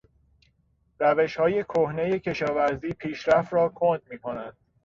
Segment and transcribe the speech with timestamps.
[0.99, 4.57] روشهای کهنهی کشاورزی پیشرفت را کند میکند.